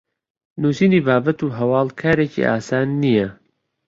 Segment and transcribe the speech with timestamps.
[0.61, 3.27] نوسینی بابەت و هەواڵ کارێکی ئاسان نییە